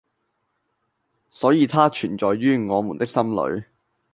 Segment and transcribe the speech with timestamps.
[1.29, 3.63] 所以它存在於我們的心裏！